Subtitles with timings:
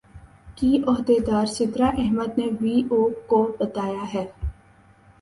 [0.57, 4.25] کی عہدیدار سدرا احمد نے وی او کو بتایا ہے